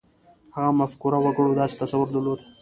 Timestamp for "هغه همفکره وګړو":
0.55-1.57